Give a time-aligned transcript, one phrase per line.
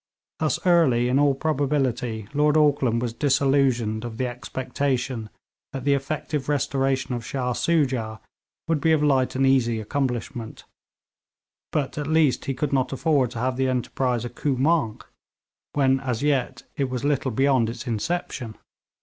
[0.39, 5.29] Thus early, in all probability, Lord Auckland was disillusioned of the expectation
[5.73, 8.19] that the effective restoration of Shah Soojah
[8.67, 10.63] would be of light and easy accomplishment,
[11.71, 15.03] but at least he could not afford to have the enterprise a coup manqué
[15.73, 18.57] when as yet it was little beyond its inception.